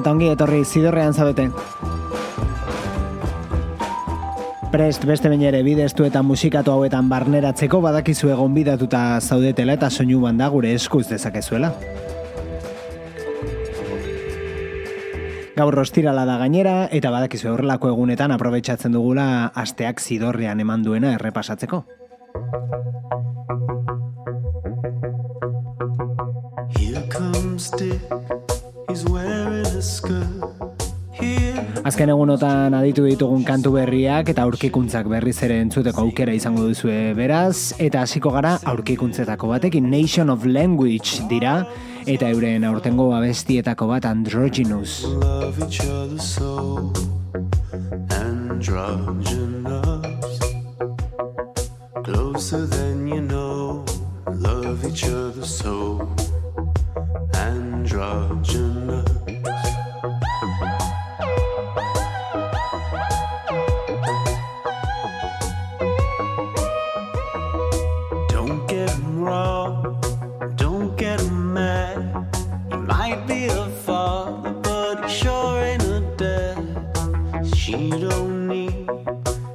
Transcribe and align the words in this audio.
Eta 0.00 0.12
ongi 0.14 0.30
etorri 0.32 0.64
zidorrean 0.64 1.12
zaudete. 1.12 1.50
Prest 4.70 5.04
beste 5.04 5.28
bain 5.28 5.42
ere 5.42 5.64
bidestu 5.66 6.04
eta 6.06 6.22
musikatu 6.22 6.70
hauetan 6.70 7.08
barneratzeko 7.10 7.80
badakizu 7.82 8.30
egon 8.30 8.54
bidatuta 8.54 9.18
zaudetela 9.20 9.74
eta 9.74 9.90
soinu 9.90 10.20
banda 10.22 10.48
gure 10.48 10.72
eskuz 10.74 11.08
dezakezuela. 11.10 11.72
Gaur 15.56 15.74
rostirala 15.74 16.24
da 16.24 16.38
gainera 16.40 16.76
eta 16.96 17.10
badakizu 17.12 17.50
horrelako 17.52 17.90
egunetan 17.90 18.32
aprobetsatzen 18.32 18.94
dugula 18.94 19.50
asteak 19.64 20.00
zidorrean 20.00 20.62
eman 20.62 20.86
duena 20.86 21.16
errepasatzeko. 21.18 21.84
Here 26.78 27.02
comes 27.10 27.70
Dick 27.76 28.49
Azken 31.80 32.10
egunotan 32.10 32.74
aditu 32.74 33.04
ditugun 33.06 33.44
kantu 33.46 33.72
berriak 33.76 34.32
eta 34.32 34.42
aurkikuntzak 34.42 35.06
berriz 35.10 35.36
ere 35.46 35.60
entzuteko 35.62 36.02
aukera 36.08 36.34
izango 36.34 36.64
duzue 36.66 37.14
beraz, 37.14 37.72
eta 37.78 38.02
hasiko 38.02 38.32
gara 38.34 38.56
aurkikuntzetako 38.72 39.52
batekin 39.52 39.86
Nation 39.90 40.30
of 40.34 40.44
Language 40.44 41.22
dira, 41.30 41.60
eta 42.06 42.28
euren 42.34 42.66
aurtengo 42.66 43.12
abestietako 43.14 43.86
bat 43.94 44.10
Androgynous. 44.10 45.06
Closer 52.04 52.66
than 52.66 53.06
you 53.06 53.20
know, 53.20 53.84
love 54.26 54.84
each 54.84 55.04
other 55.04 55.44
so 55.44 56.08
androgynous. 58.00 59.04
Don't 68.28 68.66
get 68.66 68.90
wrong, 69.04 70.00
don't 70.56 70.96
get 70.96 71.22
mad. 71.30 72.26
He 72.70 72.76
might 72.76 73.26
be 73.26 73.46
a 73.46 73.66
father, 73.84 74.52
but 74.52 75.04
he 75.04 75.10
sure 75.10 75.60
ain't 75.60 75.82
a 75.82 76.00
dad. 76.16 77.54
She 77.54 77.90
don't 77.90 78.48
need 78.48 78.88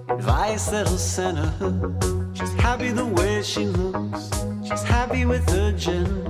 advice 0.10 0.70
that'll 0.70 0.98
send 0.98 1.38
her. 1.40 2.32
She's 2.34 2.54
happy 2.54 2.92
the 2.92 3.06
way 3.06 3.42
she 3.42 3.66
looks. 3.66 4.30
She's 4.68 4.84
happy 4.84 5.26
with 5.26 5.50
her 5.50 5.72
gender 5.72 6.25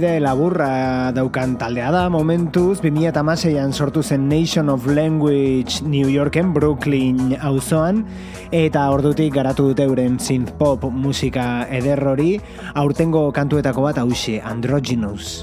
Ibilbide 0.00 0.24
laburra 0.24 1.12
daukan 1.12 1.58
taldea 1.60 1.90
da 1.92 2.06
momentuz 2.08 2.80
2016an 2.80 3.74
sortu 3.76 4.00
zen 4.00 4.30
Nation 4.32 4.72
of 4.72 4.86
Language 4.88 5.84
New 5.84 6.08
Yorken 6.08 6.54
Brooklyn 6.56 7.36
auzoan 7.36 8.06
eta 8.48 8.88
ordutik 8.96 9.36
garatu 9.36 9.68
dute 9.68 9.84
euren 9.84 10.16
synth 10.16 10.56
pop 10.56 10.88
musika 10.88 11.66
ederrori 11.68 12.38
aurtengo 12.72 13.28
kantuetako 13.28 13.90
bat 13.90 14.00
hauxe 14.00 14.40
Androgynous. 14.40 15.42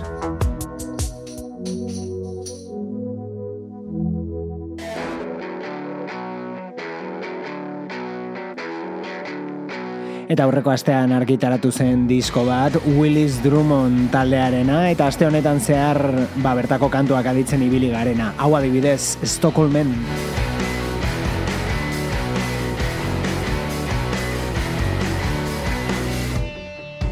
eta 10.28 10.44
aurreko 10.44 10.74
astean 10.74 11.14
argitaratu 11.16 11.72
zen 11.72 12.04
disko 12.08 12.44
bat 12.48 12.76
Willis 12.98 13.40
Drummond 13.44 14.10
taldearena 14.12 14.82
eta 14.92 15.08
aste 15.08 15.28
honetan 15.28 15.62
zehar 15.64 16.02
ba 16.44 16.56
bertako 16.58 16.90
kantuak 16.92 17.30
aditzen 17.32 17.64
ibili 17.64 17.90
garena. 17.94 18.34
Hau 18.38 18.52
adibidez, 18.60 19.18
Stockholmen. 19.24 19.94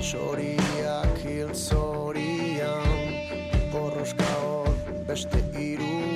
Zoriak 0.01 1.23
hil 1.23 1.55
zorian, 1.55 3.15
borroska 3.71 4.27
hor 4.43 4.75
beste 5.07 5.39
iru. 5.55 6.14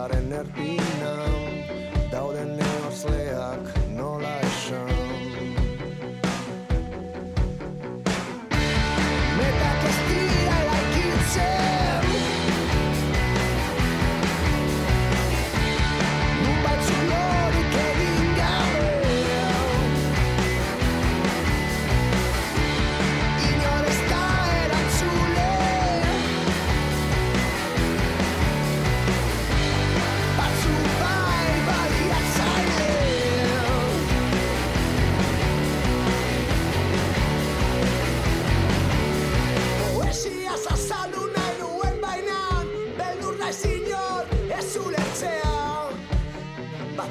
para 0.00 0.16
tener 0.16 0.49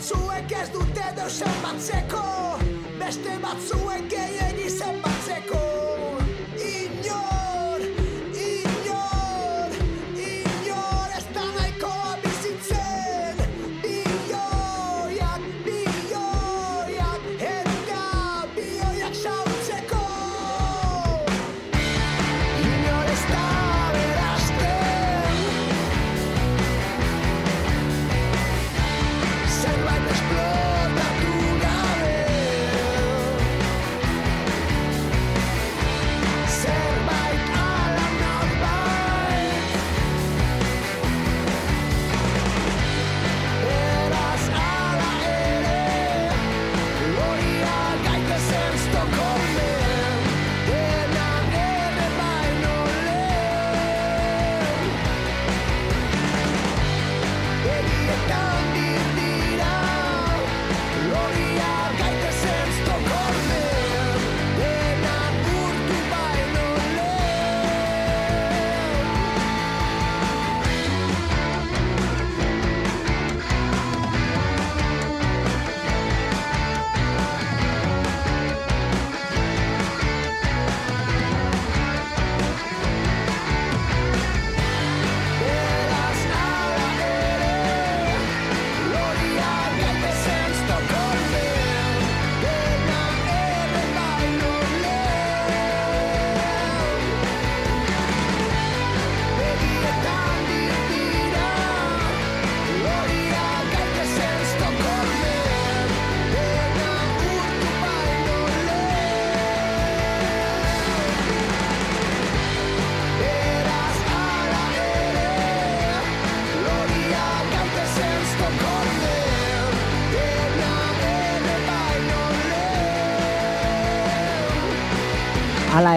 batzuek 0.10 0.52
ez 0.52 0.70
dute 0.74 1.06
deusen 1.18 1.56
batzeko 1.64 2.24
Beste 3.00 3.38
batzuek 3.44 4.10
gehiago 4.10 4.39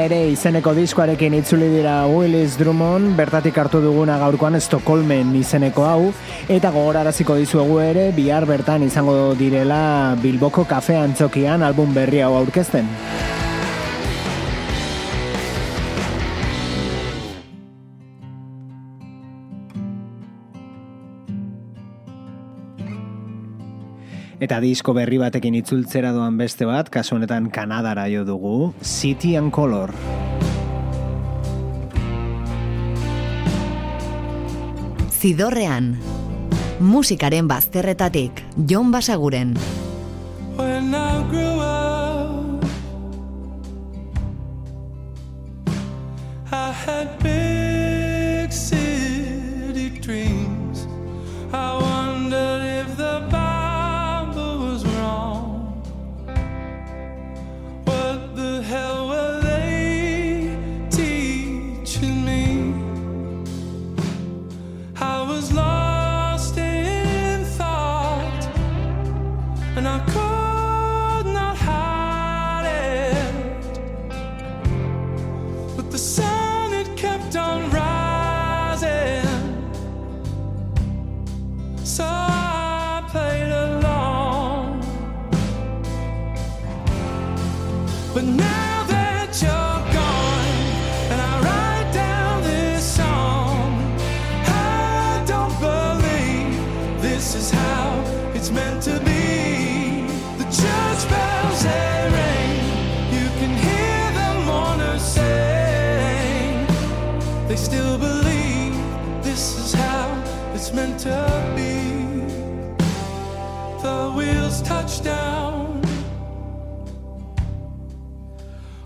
ere 0.03 0.19
izeneko 0.33 0.73
diskoarekin 0.75 1.35
itzuli 1.39 1.69
dira 1.71 1.95
Willis 2.11 2.57
Drummond, 2.59 3.13
bertatik 3.19 3.59
hartu 3.63 3.79
duguna 3.85 4.17
gaurkoan 4.19 4.59
Stockholmen 4.61 5.31
izeneko 5.39 5.87
hau, 5.87 6.13
eta 6.51 6.73
gogoraraziko 6.75 7.39
dizuegu 7.39 7.79
ere 7.85 8.09
bihar 8.17 8.47
bertan 8.49 8.83
izango 8.89 9.35
direla 9.39 9.83
Bilboko 10.23 10.67
kafe 10.67 10.99
antzokian 10.99 11.63
album 11.63 11.95
berri 11.95 12.25
hau 12.27 12.35
aurkezten. 12.41 12.91
Eta 24.43 24.57
disko 24.59 24.91
berri 24.91 25.21
batekin 25.23 25.55
itzultzera 25.55 26.11
doan 26.11 26.35
beste 26.35 26.67
bat, 26.67 26.89
kasu 26.91 27.15
honetan 27.15 27.45
Kanadara 27.55 28.09
jo 28.11 28.25
dugu, 28.27 28.73
City 28.83 29.37
and 29.39 29.53
Color. 29.55 29.93
Zidorrean, 35.15 35.93
musikaren 36.81 37.47
bazterretatik, 37.47 38.43
Jon 38.67 38.91
Basaguren. 38.91 39.55
When 40.59 40.91
I 40.93 41.23
grew 41.31 41.63
up, 41.63 42.67
I 46.51 46.73
had 46.83 47.17
been 47.23 47.52
touchdown. 114.65 115.83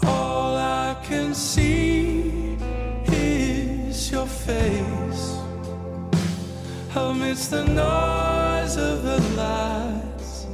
All 0.05 0.57
I 0.57 0.97
can 1.09 1.35
see 1.35 2.57
is 3.07 4.11
your 4.11 4.27
face 4.27 5.39
amidst 6.95 7.51
the 7.51 7.65
noise 7.65 8.77
of 8.77 9.03
the 9.03 9.21
lights. 9.37 10.47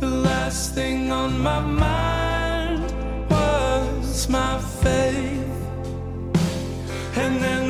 The 0.00 0.10
last 0.10 0.74
thing 0.74 1.12
on 1.12 1.38
my 1.38 1.60
mind 1.60 2.84
was 3.30 4.28
my 4.28 4.58
faith, 4.82 5.50
and 7.16 7.42
then. 7.42 7.67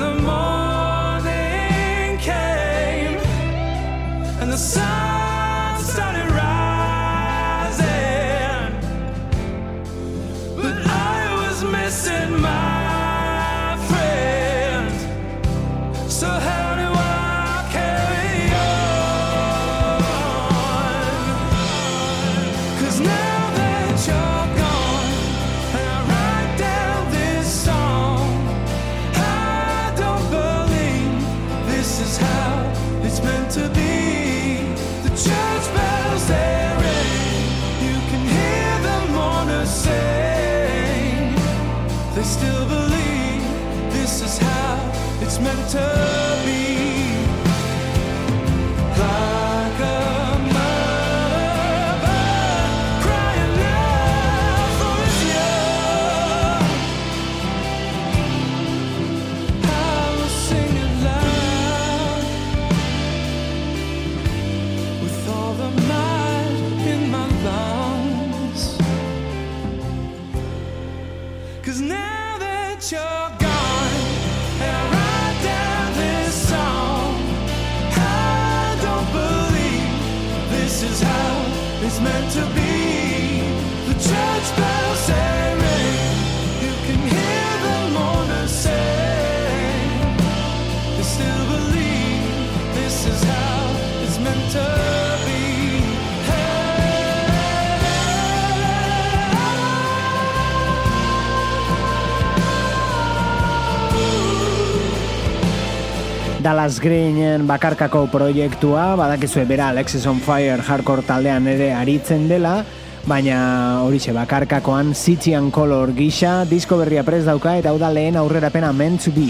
Dallas 106.49 106.78
Greenen 106.81 107.43
bakarkako 107.45 108.07
proiektua, 108.09 108.95
badakizue 108.97 109.45
bera 109.45 109.67
Alexis 109.69 110.07
on 110.09 110.23
Fire 110.25 110.62
hardcore 110.64 111.05
taldean 111.05 111.45
ere 111.52 111.75
aritzen 111.76 112.25
dela, 112.31 112.62
baina 113.05 113.83
horixe 113.85 114.17
bakarkakoan 114.17 114.95
Citian 114.97 115.52
Color 115.52 115.93
gisa, 115.93 116.47
disko 116.49 116.81
berria 116.81 117.05
prez 117.05 117.26
dauka 117.28 117.59
eta 117.61 117.69
hau 117.69 117.76
da 117.76 117.93
lehen 117.93 118.17
aurrerapena 118.17 118.73
meant 118.73 119.05
to 119.05 119.12
be. 119.12 119.28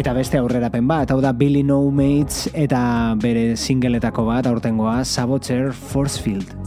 Eta 0.00 0.14
beste 0.16 0.38
aurrerapen 0.40 0.86
bat, 0.88 1.10
hau 1.12 1.18
da 1.20 1.34
Billy 1.36 1.60
No 1.66 1.82
Mates 1.92 2.46
eta 2.56 2.80
bere 3.20 3.52
singeletako 3.60 4.24
bat 4.30 4.48
aurtengoa 4.48 5.02
Saboteur 5.04 5.74
Forcefield. 5.76 6.59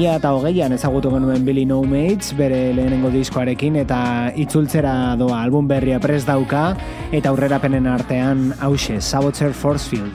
2000 0.00 0.16
eta 0.16 0.30
hogeian 0.32 0.72
ezagutu 0.72 1.10
genuen 1.12 1.44
Billy 1.44 1.66
No 1.68 1.82
Mates 1.84 2.32
bere 2.36 2.72
lehenengo 2.72 3.10
diskoarekin 3.12 3.76
eta 3.82 4.32
itzultzera 4.32 5.14
doa 5.20 5.42
album 5.44 5.68
berria 5.68 6.00
prest 6.00 6.30
dauka 6.30 6.70
eta 7.12 7.28
aurrerapenen 7.28 7.86
artean 7.86 8.54
hause 8.64 9.00
Saboteur 9.00 9.52
Forcefield. 9.52 10.08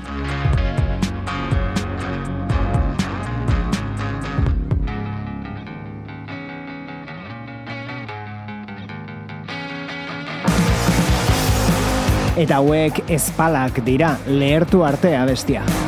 Eta 12.36 12.58
hauek 12.58 13.06
espalak 13.08 13.84
dira, 13.86 14.16
lehertu 14.28 14.82
artea 14.84 15.24
bestia. 15.30 15.85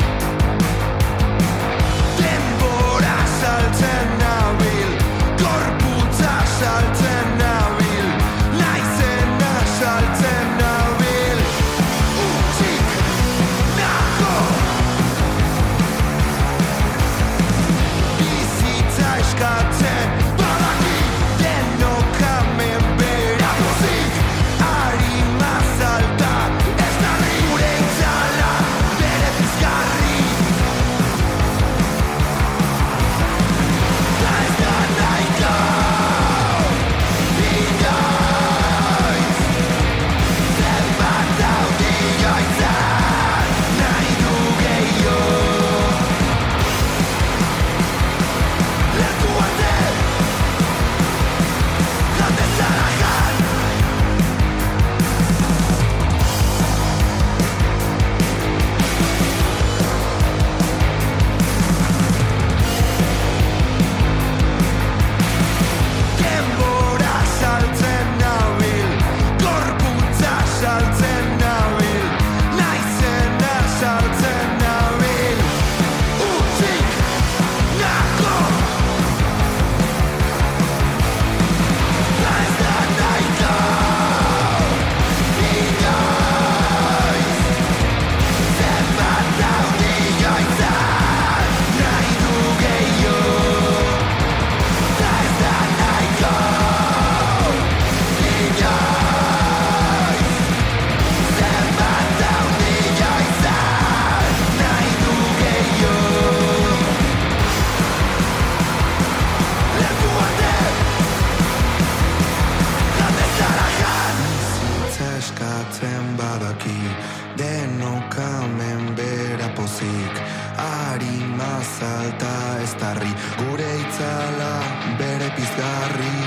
Darri 122.79 123.11
gure 123.37 123.67
itzala 123.81 124.51
bere 124.99 125.29
pizgarri. 125.35 126.17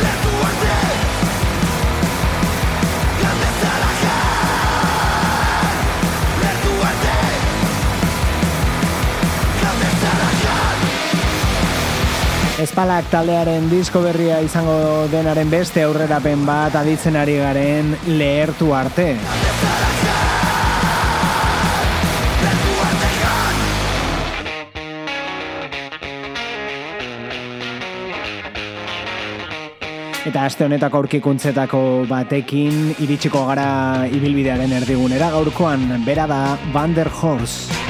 Leku 0.00 0.32
arte! 0.48 0.76
Galdezara 3.22 3.90
jan 4.02 5.72
Leku 6.42 6.74
arte! 6.90 7.16
Galdezara 9.62 10.30
jan 10.44 10.78
Espalak 12.66 13.08
taldearen 13.12 13.70
disko 13.72 14.04
berria 14.04 14.40
izango 14.44 14.78
denaren 15.12 15.48
beste 15.52 15.84
aurrerapen 15.88 16.44
bat 16.48 16.76
aditzen 16.84 17.16
ari 17.16 17.40
garen 17.40 17.94
lehertu 18.20 18.74
arte. 18.76 19.14
Eta 30.30 30.44
aste 30.46 30.62
honetako 30.62 31.00
aurkikuntzetako 31.00 31.80
batekin 32.06 32.92
iritsiko 33.02 33.42
gara 33.48 34.06
ibilbidearen 34.14 34.78
erdigunera 34.78 35.34
gaurkoan 35.34 35.88
bera 36.06 36.30
da 36.30 36.42
Van 36.70 36.94
der 36.94 37.10
Horst. 37.10 37.89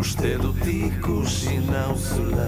Uste 0.00 0.38
dut 0.40 0.64
ikusi 0.64 1.58
nauzula 1.68 2.46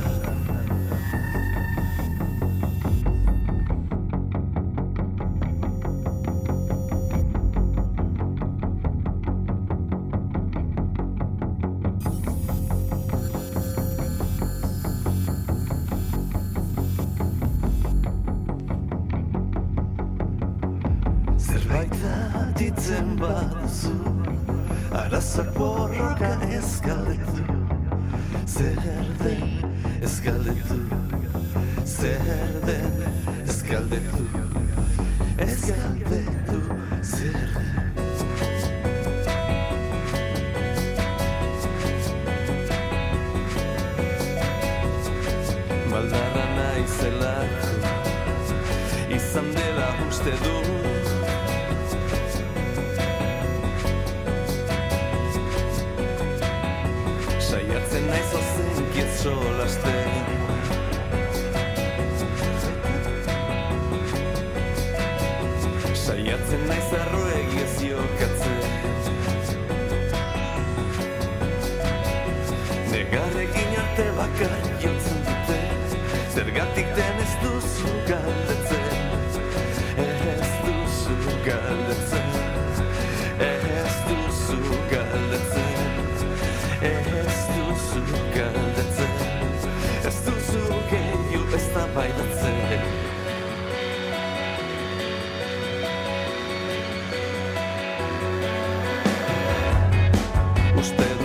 Usted. 100.83 101.22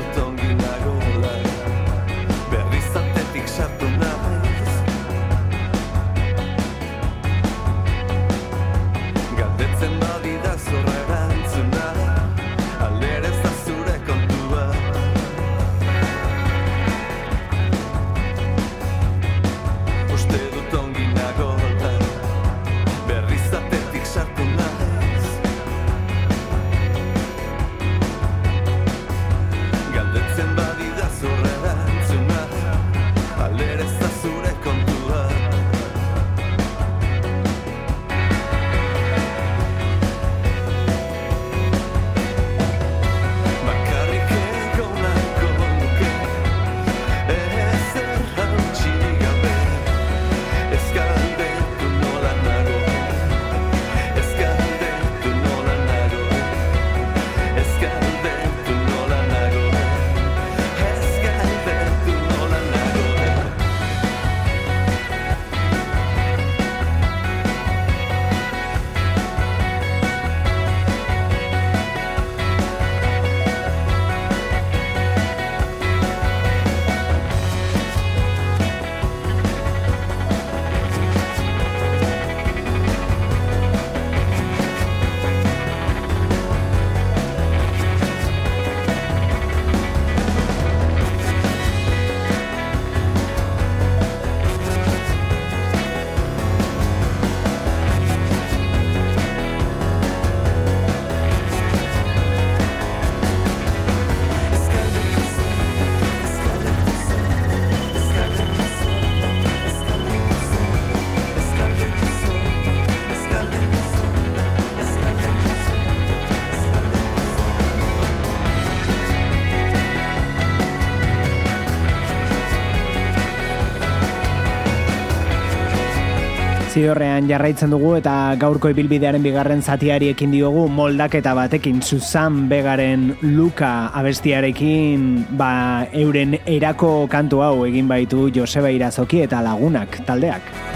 Zidorrean 126.78 127.26
jarraitzen 127.26 127.72
dugu 127.74 127.96
eta 127.98 128.12
gaurko 128.38 128.70
ibilbidearen 128.70 129.24
bigarren 129.26 129.64
zatiari 129.66 130.12
ekin 130.14 130.36
diogu 130.36 130.68
moldaketa 130.70 131.34
batekin 131.34 131.82
Susan 131.82 132.44
Begaren 132.52 133.08
Luka 133.34 133.90
abestiarekin 133.98 135.10
ba 135.42 135.50
euren 135.90 136.38
erako 136.46 136.94
kantu 137.10 137.42
hau 137.48 137.66
egin 137.66 137.90
baitu 137.90 138.30
Joseba 138.30 138.70
Irazoki 138.70 139.26
eta 139.26 139.42
lagunak 139.42 140.04
taldeak. 140.06 140.67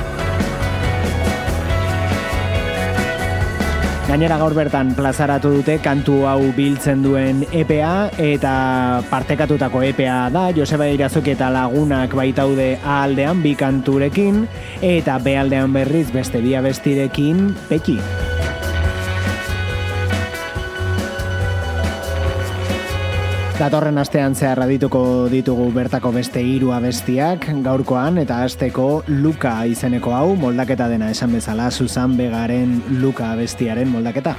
Gainera 4.12 4.36
gaur 4.36 4.52
bertan 4.52 4.89
plazaratu 4.91 5.54
dute 5.54 5.78
kantu 5.80 6.26
hau 6.28 6.50
biltzen 6.52 7.00
duen 7.00 7.45
EPA 7.47 8.10
eta 8.19 8.56
partekatutako 9.08 9.86
EPA 9.88 10.17
da 10.36 10.41
Joseba 10.52 10.89
Irazoki 10.91 11.32
eta 11.32 11.47
lagunak 11.47 12.12
baitaude 12.19 12.74
A 12.84 12.97
aldean 13.06 13.39
bi 13.39 13.56
kanturekin 13.56 14.43
eta 14.84 15.15
B 15.24 15.38
aldean 15.39 15.71
berriz 15.71 16.10
beste 16.12 16.43
bi 16.43 16.60
abestirekin 16.60 17.56
peki. 17.71 17.97
Datorren 23.62 24.02
astean 24.02 24.34
zehar 24.34 24.58
dituko 24.65 25.30
ditugu 25.30 25.67
bertako 25.76 26.10
beste 26.15 26.41
hiru 26.41 26.71
abestiak 26.74 27.45
gaurkoan 27.62 28.17
eta 28.17 28.39
hasteko 28.41 29.04
Luka 29.21 29.54
izeneko 29.69 30.15
hau 30.17 30.34
moldaketa 30.34 30.89
dena 30.89 31.12
esan 31.13 31.38
bezala 31.38 31.69
Susan 31.69 32.17
Begaren 32.17 32.80
Luka 33.04 33.30
abestiaren 33.36 33.93
moldaketa. 33.93 34.34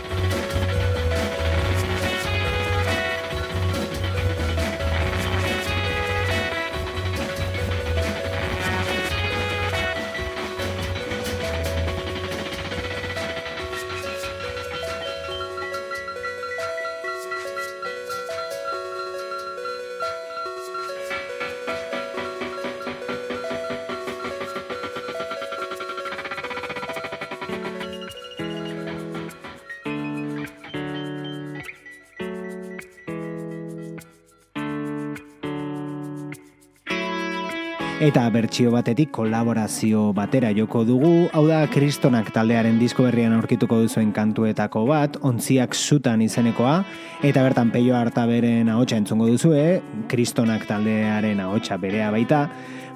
Eta 38.03 38.25
bertsio 38.35 38.73
batetik 38.75 39.13
kolaborazio 39.15 40.09
batera 40.11 40.49
joko 40.51 40.81
dugu, 40.83 41.29
hau 41.31 41.45
da 41.47 41.61
Kristonak 41.71 42.33
taldearen 42.35 42.81
disko 42.81 43.05
berrian 43.07 43.37
aurkituko 43.37 43.77
duzuen 43.79 44.11
kantuetako 44.11 44.83
bat, 44.89 45.21
ontziak 45.23 45.77
zutan 45.79 46.25
izenekoa, 46.27 46.81
eta 47.23 47.45
bertan 47.47 47.71
peio 47.71 47.95
harta 47.95 48.25
beren 48.27 48.73
ahotsa 48.75 48.99
entzungo 48.99 49.29
duzue, 49.31 49.79
Kristonak 50.11 50.67
taldearen 50.67 51.45
ahotsa 51.47 51.79
berea 51.79 52.11
baita, 52.11 52.49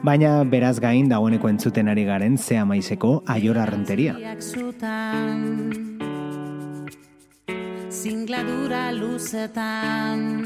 baina 0.03 0.41
beraz 0.43 0.81
gain 0.83 1.07
dagoeneko 1.15 1.55
entzuten 1.55 1.87
ari 1.87 2.03
garen 2.11 2.35
zea 2.35 2.67
maizeko 2.67 3.21
aiora 3.31 3.69
renteria. 3.71 4.19
Zingladura 7.95 8.91
luzetan 8.91 10.46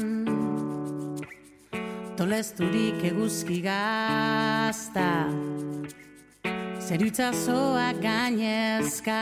Tolesturik 2.21 3.01
eguzki 3.01 3.63
gazta. 3.65 5.25
Zerutzazoak 6.77 7.97
gainezka. 8.03 9.21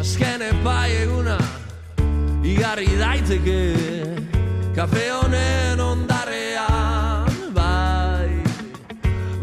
Azken 0.00 0.46
epai 0.48 0.96
eguna 1.02 1.36
Igarri 2.40 2.88
daiteke 2.96 3.60
Kafe 4.72 5.04
honen 5.12 5.84
ondarrean 5.90 7.52
Bai. 7.52 8.32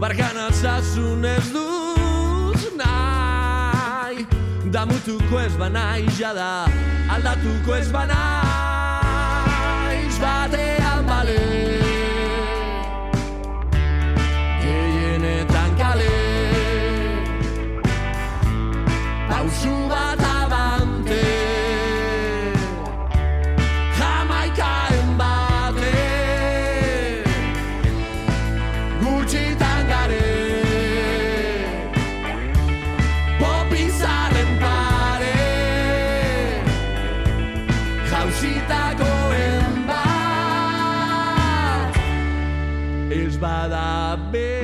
Barkan 0.02 0.44
altzasun 0.48 1.30
ez 1.36 1.46
dut 1.54 1.75
Damutuko 4.86 5.40
ez 5.42 5.54
banaiz 5.58 6.12
jada 6.20 6.70
Aldatuko 7.10 7.74
ez 7.74 7.88
banaiz 7.90 8.14
Batean 10.22 11.02
bale 11.10 11.75
Ez 43.36 43.42
bada 43.42 44.16
belainoetan 44.32 44.55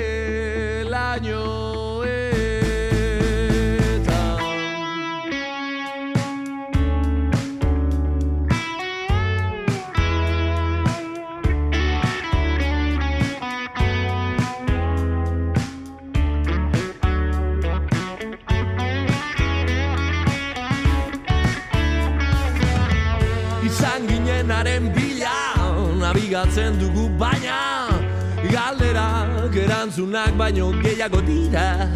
baino 30.51 30.71
gehiago 30.83 31.21
dira. 31.21 31.87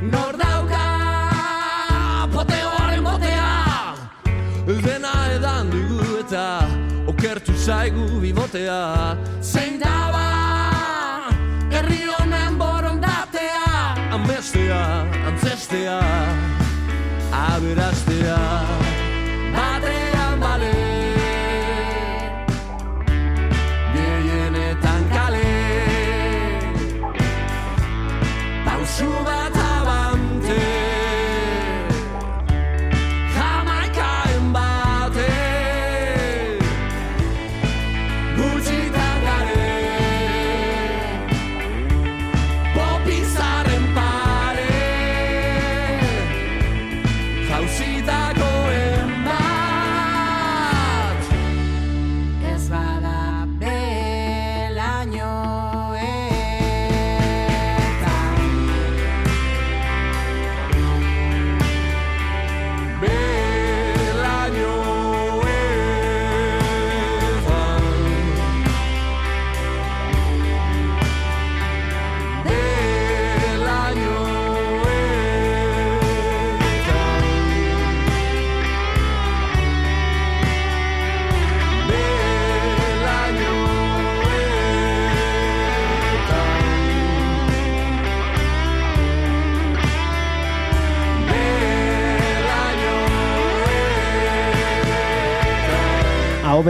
Nor 0.00 0.36
dauka 0.36 0.84
poteoaren 2.32 3.04
botea 3.04 3.94
dena 4.84 5.12
edan 5.36 5.70
dugu 5.70 6.20
eta 6.22 6.46
okertu 7.06 7.52
zaigu 7.66 8.20
bibotea 8.20 8.80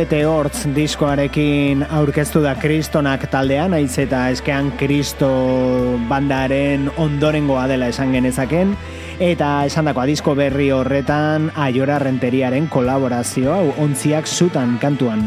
Obete 0.04 0.26
Hortz 0.28 0.66
diskoarekin 0.76 1.80
aurkeztu 1.96 2.42
da 2.44 2.50
kristonak 2.60 3.22
taldean, 3.32 3.72
naiz 3.72 3.94
eta 4.02 4.26
eskean 4.34 4.68
kristo 4.76 5.30
bandaren 6.10 6.90
ondorengoa 7.00 7.62
dela 7.72 7.88
esan 7.88 8.12
genezaken, 8.12 8.76
eta 9.16 9.48
esandakoa 9.70 10.04
disko 10.12 10.36
berri 10.36 10.68
horretan 10.76 11.48
aiora 11.56 11.96
renteriaren 12.04 12.68
kolaborazioa 12.68 13.56
hau 13.62 13.72
ontziak 13.86 14.28
zutan 14.28 14.76
kantuan. 14.84 15.24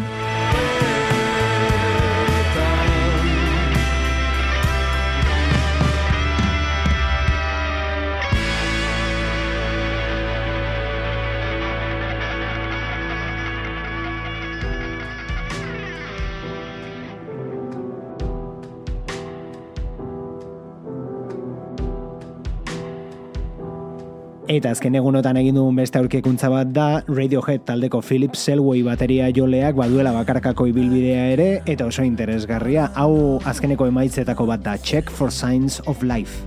Eta 24.57 24.71
azken 24.73 24.95
egunotan 24.97 25.37
egin 25.37 25.53
dugun 25.59 25.75
beste 25.77 25.99
aurkekuntza 25.99 26.49
bat 26.49 26.71
da 26.73 26.87
Radiohead 27.05 27.67
taldeko 27.67 28.01
Philip 28.01 28.33
Selway 28.33 28.81
bateria 28.87 29.27
joleak 29.29 29.77
baduela 29.77 30.15
bakarkako 30.15 30.65
ibilbidea 30.71 31.27
ere 31.35 31.49
eta 31.69 31.85
oso 31.85 32.01
interesgarria. 32.07 32.89
Hau 32.97 33.37
azkeneko 33.45 33.85
emaitzetako 33.91 34.49
bat 34.49 34.65
da 34.65 34.79
Check 34.81 35.13
for 35.13 35.29
Signs 35.29 35.81
of 35.85 36.01
Life. 36.01 36.41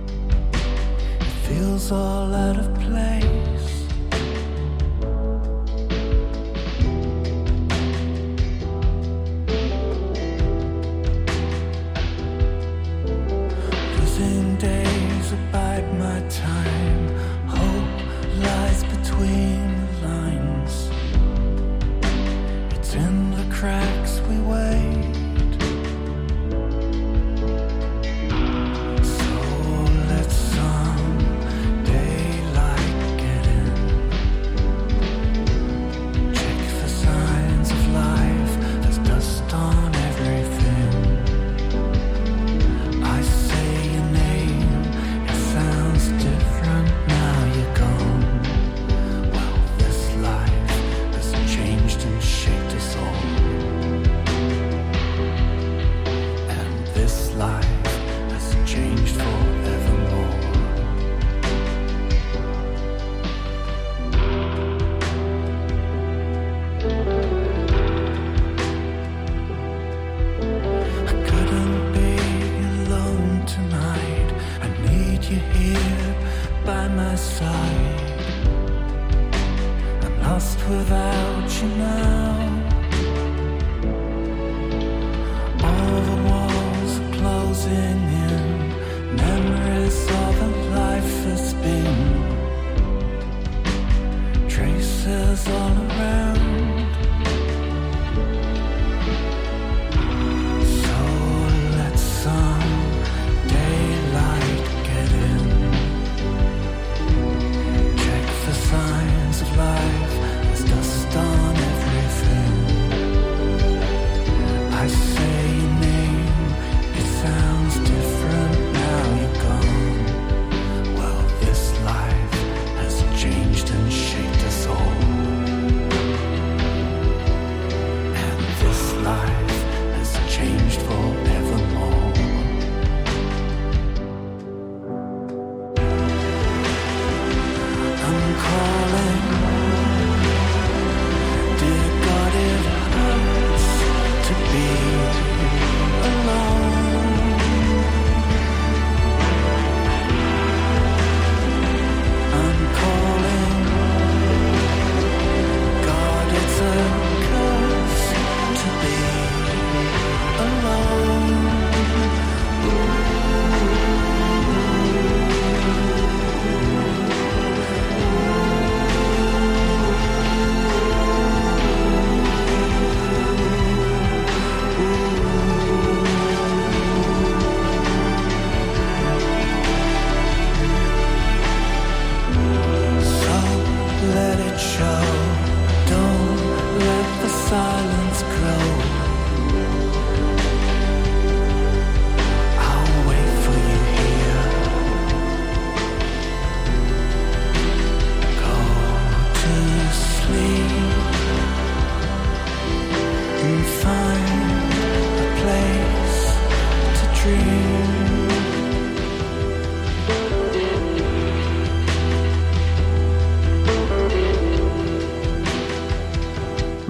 feels 1.51 1.91
all 1.91 2.33
out 2.33 2.57
of 2.57 2.73
place. 2.79 3.20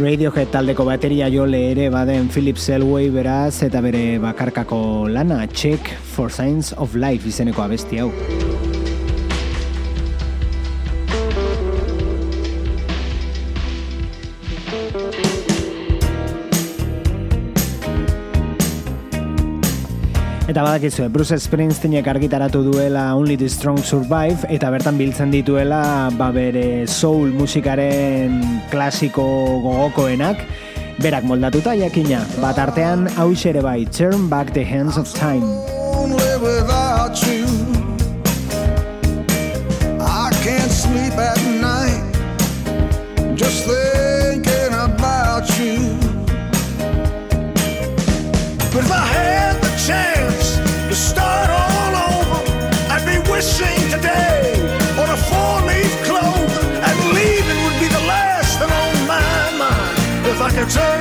Radiohead 0.01 0.49
taldeko 0.49 0.81
bateria 0.87 1.27
jole 1.29 1.59
ere 1.71 1.89
baden 1.93 2.29
Philip 2.33 2.57
Selway 2.57 3.11
beraz 3.13 3.61
eta 3.67 3.83
bere 3.85 4.17
bakarkako 4.23 4.81
lana 5.13 5.45
Check 5.53 5.93
for 6.15 6.33
Signs 6.33 6.73
of 6.73 6.97
Life 6.97 7.29
izeneko 7.29 7.61
abesti 7.67 8.01
hau. 8.01 8.09
Eta 20.51 20.65
badakizue, 20.65 21.05
Bruce 21.07 21.37
Springsteenek 21.39 22.09
argitaratu 22.11 22.59
duela 22.65 23.15
Only 23.15 23.37
the 23.37 23.47
Strong 23.47 23.85
Survive 23.87 24.43
eta 24.51 24.67
bertan 24.73 24.97
biltzen 24.99 25.31
dituela 25.31 26.09
ba 26.19 26.27
bere 26.35 26.83
soul 26.91 27.31
musikaren 27.31 28.35
klasiko 28.67 29.23
gogokoenak 29.63 30.43
berak 30.99 31.23
moldatuta 31.23 31.71
jakina, 31.79 32.19
bat 32.43 32.59
artean 32.59 33.07
hau 33.15 33.31
ere 33.31 33.61
bai, 33.63 33.85
Turn 33.95 34.27
Back 34.27 34.51
the 34.51 34.65
Hands 34.67 34.97
of 34.97 35.07
Time. 35.15 35.47
turn. 60.73 61.00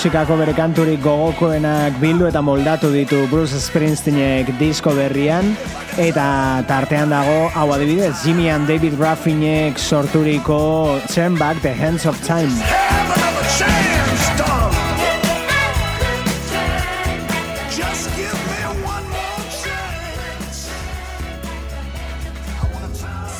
musikako 0.00 0.38
bere 0.40 0.54
kanturik 0.56 1.02
gogokoenak 1.04 1.98
bildu 2.00 2.24
eta 2.24 2.40
moldatu 2.40 2.88
ditu 2.88 3.18
Bruce 3.28 3.58
Springsteenek 3.60 4.48
disko 4.56 4.94
berrian. 4.96 5.50
Eta 6.00 6.64
tartean 6.64 7.12
dago 7.12 7.50
hau 7.52 7.66
adibidez 7.74 8.14
Jimmy 8.24 8.48
and 8.48 8.64
David 8.64 8.96
Ruffinek 8.96 9.76
sorturiko 9.76 10.96
Turn 11.12 11.36
Back 11.36 11.60
the 11.60 11.74
Hands 11.76 12.06
of 12.08 12.16
Time. 12.24 12.48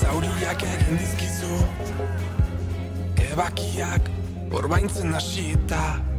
Zauriak 0.03 0.69
egin 0.69 1.01
dizkizu 1.01 1.65
Ebakiak 3.31 4.13
Orbaintzen 4.53 5.17
hasita. 5.17 5.81
Ebakiak 5.81 6.10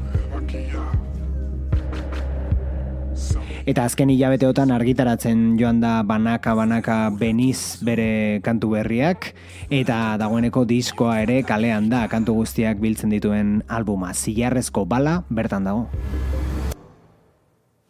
Eta 3.61 3.83
azken 3.85 4.09
hilabeteotan 4.09 4.71
argitaratzen 4.73 5.53
joan 5.59 5.83
da 5.83 6.01
banaka 6.03 6.55
banaka 6.57 6.95
beniz 7.13 7.77
bere 7.85 8.41
kantu 8.41 8.71
berriak 8.73 9.29
eta 9.69 10.17
dagoeneko 10.17 10.65
diskoa 10.65 11.19
ere 11.21 11.43
kalean 11.45 11.91
da 11.91 12.07
kantu 12.09 12.39
guztiak 12.41 12.81
biltzen 12.81 13.13
dituen 13.13 13.61
albuma. 13.69 14.15
Zilarrezko 14.17 14.85
bala 14.89 15.21
bertan 15.29 15.69
dago. 15.69 15.85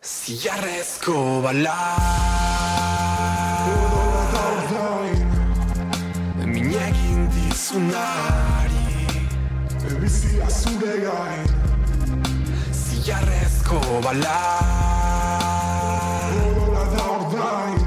Zilarrezko 0.04 1.40
bala. 1.46 1.78
Minekin 6.44 7.26
dizunari. 7.32 9.08
Bizia 10.04 10.52
zure 10.52 11.00
gain. 11.08 11.61
Ilarrezko 13.02 13.80
bala. 14.04 14.40
Gora 16.58 16.84
da 16.94 17.04
ordain 17.14 17.80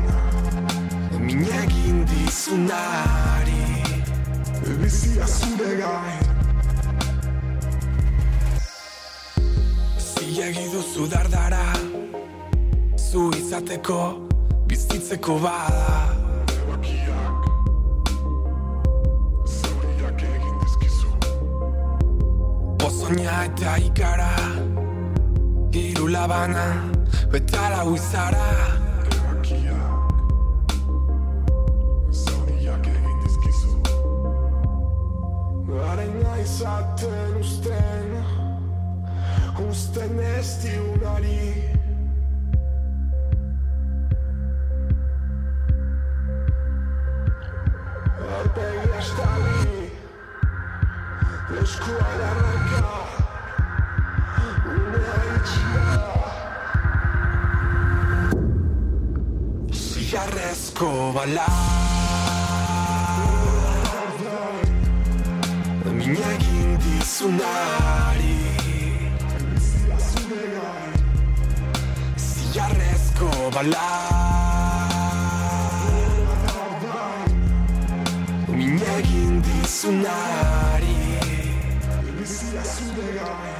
Minegin 1.21 1.99
dizunari. 2.11 3.63
Bizia 4.83 5.27
zure 5.27 5.71
gain. 5.83 6.27
Zilegi 9.99 10.67
duzu 10.73 11.07
dardara. 11.07 11.67
Zu 12.97 13.31
izateko 13.39 14.01
Bizitzeko 14.67 15.39
bada 15.39 16.15
Soña 23.05 23.45
eta 23.45 23.77
ikara. 23.85 24.74
Iru 25.75 26.07
labana, 26.07 26.67
eta 27.35 27.69
lau 27.73 27.95
izara 27.99 28.75
izaten 36.45 37.37
usten 37.41 38.09
Usten 39.71 40.19
ez 40.19 40.49
diunari 40.63 41.41
Arpegi 48.39 48.95
astari 49.01 49.91
Eskua 51.63 52.11
darraka 52.21 52.23
Eskua 52.23 52.23
darraka 52.23 53.24
Zigarrezko 59.73 60.91
bala 61.15 61.47
Min 65.99 66.15
egin 66.33 66.71
dizunari 66.85 68.37
Zigarrezko 72.17 73.31
bala 73.55 73.89
Min 78.49 78.79
dizunari 79.49 80.97
Zigarrezko 82.23 82.95
bala 82.97 83.54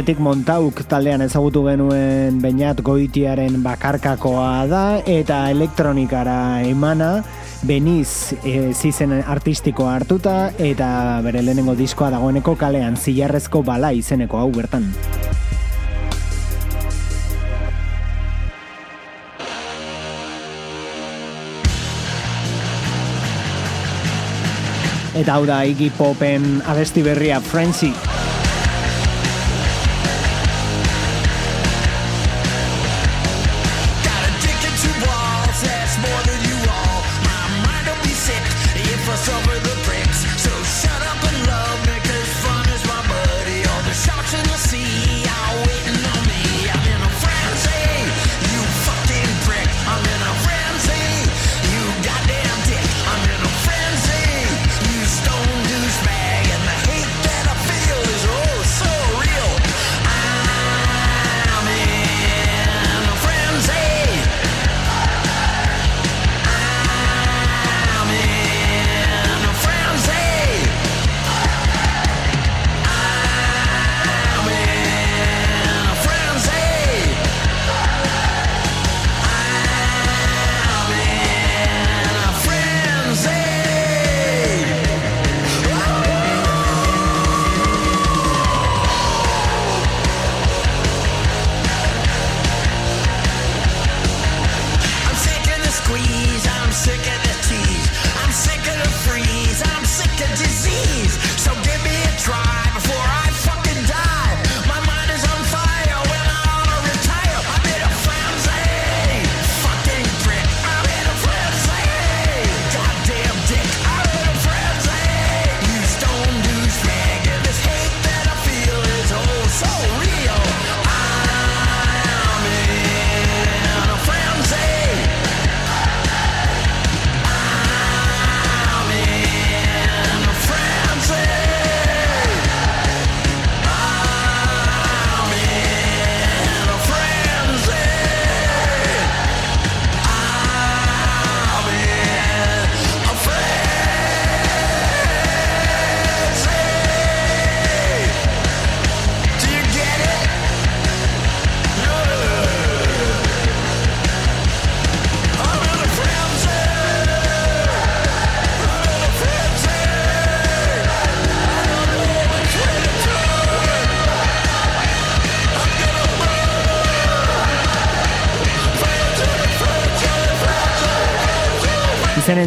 aurretik 0.00 0.20
montauk 0.24 0.78
taldean 0.88 1.20
ezagutu 1.20 1.60
genuen 1.66 2.38
beinat 2.40 2.78
goitiaren 2.80 3.58
bakarkakoa 3.60 4.64
da 4.64 4.84
eta 5.04 5.42
elektronikara 5.52 6.62
emana 6.64 7.10
beniz 7.68 8.32
e, 8.40 8.72
zizen 8.72 9.12
artistikoa 9.20 9.98
hartuta 9.98 10.54
eta 10.56 11.20
bere 11.20 11.42
lehenengo 11.44 11.74
diskoa 11.76 12.08
dagoeneko 12.14 12.54
kalean 12.56 12.96
zilarrezko 12.96 13.60
bala 13.60 13.92
izeneko 13.92 14.40
hau 14.40 14.48
bertan. 14.56 14.88
Eta 25.12 25.36
hau 25.36 25.44
da 25.44 25.60
Iggy 25.68 25.92
Popen 26.00 26.62
abesti 26.64 27.04
berria 27.04 27.42
Frenzy. 27.44 27.92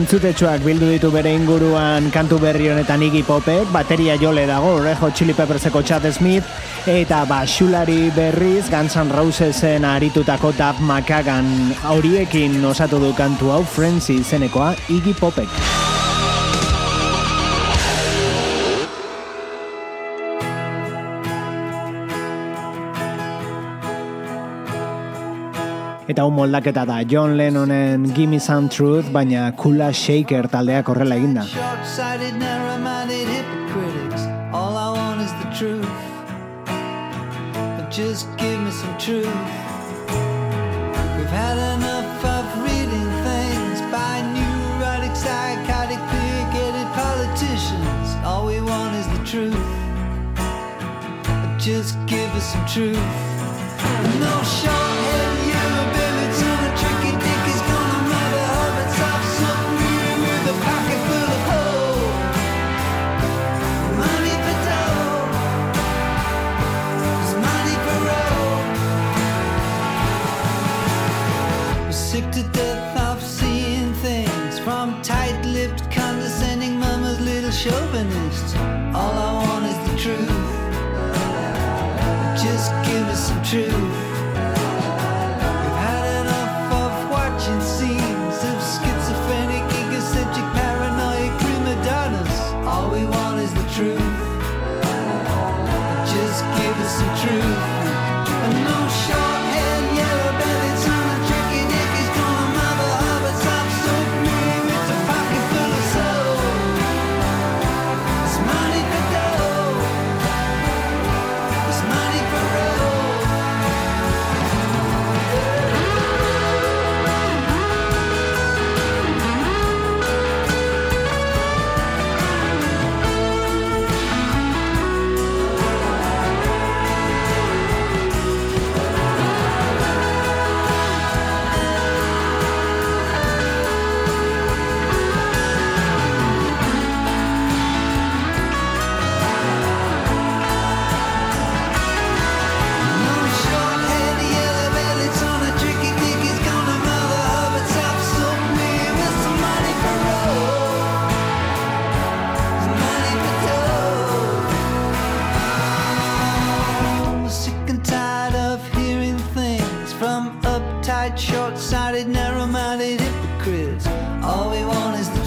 entzutetsuak 0.04 0.66
bildu 0.68 0.90
ditu 0.92 1.08
bere 1.14 1.32
inguruan 1.32 2.10
kantu 2.12 2.36
berri 2.42 2.68
honetan 2.68 3.06
Iggy 3.06 3.22
Popek, 3.24 3.70
bateria 3.72 4.18
jole 4.20 4.44
dago 4.50 4.74
Orejo 4.82 5.08
Chili 5.16 5.32
Pepperseko 5.38 5.80
Chad 5.80 6.04
Smith, 6.12 6.44
eta 6.92 7.22
basulari 7.30 8.12
berriz 8.12 8.68
Guns 8.74 8.98
N' 9.00 9.14
Rosesen 9.16 9.88
aritutako 9.88 10.52
Dab 10.60 10.84
Makagan 10.84 11.48
horiekin 11.88 12.60
osatu 12.68 13.00
du 13.00 13.14
kantu 13.16 13.56
hau 13.56 13.64
Frenzy 13.64 14.20
izenekoa 14.20 14.74
Iggy 14.92 15.16
Popek. 15.16 15.83
Eta 26.14 26.22
hau 26.22 26.30
moldaketa 26.30 26.86
da. 26.86 27.02
John 27.10 27.36
Lennonen 27.36 28.04
Gimme 28.14 28.38
Some 28.40 28.70
Truth, 28.70 29.08
baina 29.12 29.52
Kula 29.58 29.92
Shaker 29.92 30.44
taldeak 30.48 30.86
horrela 30.86 31.16
eginda. 31.18 31.42
All 34.54 34.78
I 34.78 34.90
want 34.94 35.22
is 35.22 35.34
the 35.42 35.50
truth. 35.58 35.90
But 36.66 37.90
just 37.90 38.28
give 38.38 38.60
me 38.62 38.70
some 38.70 38.96
truth. 39.00 39.26
We've 41.18 41.34
had 41.34 41.58
enough 41.74 42.24
of 42.36 42.46
reading 42.62 43.10
things 43.26 43.82
By 43.90 44.22
neurotic, 44.38 45.16
psychotic, 45.16 45.98
big-headed 46.14 46.90
politicians. 46.94 48.08
All 48.24 48.46
we 48.46 48.62
want 48.62 48.94
is 49.02 49.08
the 49.18 49.24
truth. 49.26 49.68
But 51.26 51.58
just 51.58 51.98
give 52.06 52.30
us 52.36 52.54
some 52.54 52.66
truth. 52.68 53.02
No 54.22 54.44
short 54.44 54.93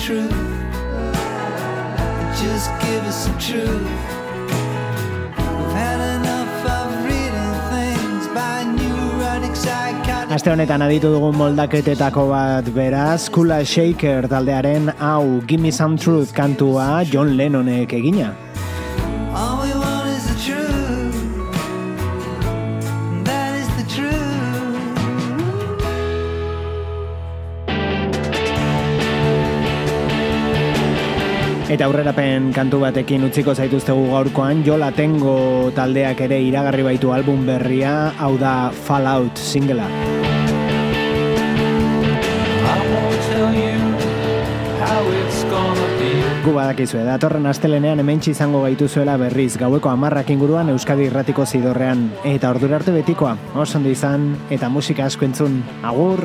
truth. 0.06 0.30
Just 2.38 2.70
give 2.86 3.02
us 3.10 3.26
the 3.26 3.34
truth. 3.42 3.88
I've 5.34 5.72
had 5.74 5.98
enough 6.14 6.62
of 6.76 6.88
reading 7.10 7.54
things 7.74 8.30
by 8.30 8.62
neurotic 8.78 9.58
psychiatrists. 9.58 10.38
Aste 10.38 10.52
honetan 10.54 10.86
aditu 10.86 11.10
dugun 11.10 11.34
moldaketetako 11.42 12.28
bat 12.30 12.70
beraz, 12.78 13.26
Kula 13.34 13.60
Shaker 13.66 14.22
taldearen 14.30 14.94
hau 15.02 15.42
Give 15.42 15.60
Me 15.60 15.72
Some 15.72 15.98
Truth 15.98 16.34
kantua 16.38 17.02
John 17.10 17.34
Lennonek 17.40 17.90
egina. 17.92 18.45
Eta 31.76 31.84
aurrerapen 31.90 32.54
kantu 32.56 32.78
batekin 32.80 33.26
utziko 33.26 33.52
zaituztegu 33.52 34.06
gaurkoan, 34.08 34.62
Jola 34.64 34.86
Tengo 34.96 35.68
taldeak 35.76 36.22
ere 36.24 36.38
iragarri 36.40 36.86
baitu 36.86 37.10
album 37.12 37.42
berria, 37.44 38.14
hau 38.16 38.30
da 38.40 38.70
Fallout 38.72 39.36
singela. 39.36 39.84
Gu 46.46 46.54
badakizue, 46.56 47.02
datorren 47.04 47.50
astelenean 47.52 48.00
hementsi 48.00 48.32
izango 48.32 48.62
gaituzuela 48.64 49.18
berriz, 49.20 49.58
gaueko 49.60 49.92
amarrak 49.92 50.32
inguruan 50.32 50.72
Euskadi 50.72 51.10
irratiko 51.10 51.44
zidorrean. 51.44 52.08
Eta 52.24 52.54
ordura 52.56 52.80
arte 52.80 52.96
betikoa, 52.96 53.36
oso 53.52 53.76
ondo 53.76 53.92
izan, 53.92 54.30
eta 54.48 54.72
musika 54.72 55.10
asko 55.12 55.28
entzun, 55.28 55.60
agur! 55.84 56.24